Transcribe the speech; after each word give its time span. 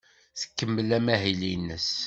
Tkemmel 0.41 0.89
amahil-nnes. 0.97 1.89